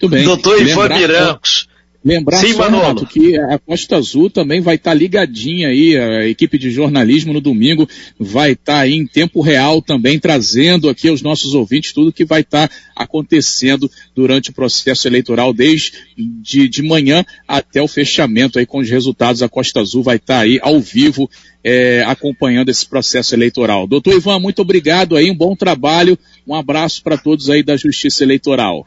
Muito 0.00 0.08
bem. 0.08 0.24
Doutor 0.24 0.60
Ivan 0.60 0.88
Mirancos, 0.88 1.68
Lembrar 2.02 2.38
Sim, 2.38 2.54
só, 2.54 2.64
Renato, 2.64 3.06
que 3.06 3.38
a 3.38 3.58
Costa 3.58 3.96
Azul 3.96 4.30
também 4.30 4.62
vai 4.62 4.76
estar 4.76 4.92
tá 4.92 4.94
ligadinha 4.94 5.68
aí, 5.68 5.98
a 5.98 6.26
equipe 6.26 6.56
de 6.56 6.70
jornalismo 6.70 7.30
no 7.30 7.42
domingo 7.42 7.86
vai 8.18 8.52
estar 8.52 8.72
tá 8.72 8.80
aí 8.80 8.94
em 8.94 9.06
tempo 9.06 9.42
real 9.42 9.82
também, 9.82 10.18
trazendo 10.18 10.88
aqui 10.88 11.08
aos 11.08 11.20
nossos 11.20 11.52
ouvintes 11.52 11.92
tudo 11.92 12.12
que 12.12 12.24
vai 12.24 12.40
estar 12.40 12.68
tá 12.68 12.74
acontecendo 12.96 13.90
durante 14.14 14.48
o 14.48 14.54
processo 14.54 15.06
eleitoral, 15.06 15.52
desde 15.52 15.92
de, 16.16 16.68
de 16.68 16.82
manhã 16.82 17.22
até 17.46 17.82
o 17.82 17.88
fechamento 17.88 18.58
aí 18.58 18.64
com 18.64 18.78
os 18.78 18.88
resultados. 18.88 19.42
A 19.42 19.48
Costa 19.48 19.80
Azul 19.80 20.02
vai 20.02 20.16
estar 20.16 20.36
tá 20.36 20.40
aí 20.40 20.58
ao 20.62 20.80
vivo 20.80 21.28
é, 21.62 22.02
acompanhando 22.06 22.70
esse 22.70 22.86
processo 22.86 23.34
eleitoral. 23.34 23.86
Doutor 23.86 24.14
Ivan, 24.14 24.38
muito 24.38 24.62
obrigado 24.62 25.16
aí, 25.16 25.30
um 25.30 25.36
bom 25.36 25.54
trabalho, 25.54 26.18
um 26.46 26.54
abraço 26.54 27.02
para 27.02 27.18
todos 27.18 27.50
aí 27.50 27.62
da 27.62 27.76
Justiça 27.76 28.24
Eleitoral. 28.24 28.86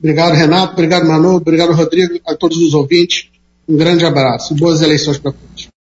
Obrigado, 0.00 0.34
Renato. 0.34 0.72
Obrigado, 0.72 1.06
Manu. 1.06 1.36
Obrigado, 1.36 1.72
Rodrigo. 1.72 2.18
A 2.26 2.34
todos 2.34 2.56
os 2.56 2.74
ouvintes. 2.74 3.28
Um 3.68 3.76
grande 3.76 4.04
abraço. 4.04 4.54
Boas 4.56 4.80
eleições 4.82 5.18
para 5.18 5.32
todos. 5.32 5.70